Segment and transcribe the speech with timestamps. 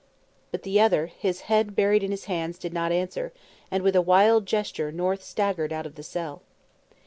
[0.51, 3.31] But the other, his head buried in his hands, did not answer,
[3.69, 6.41] and with a wild gesture North staggered out of the cell.